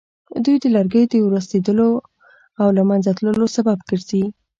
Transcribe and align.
دوی 0.43 0.57
د 0.61 0.65
لرګیو 0.75 1.09
د 1.11 1.15
ورستېدلو 1.27 1.89
او 2.61 2.67
له 2.77 2.83
منځه 2.89 3.09
تلو 3.17 3.47
سبب 3.55 3.77
ګرځي. 3.89 4.23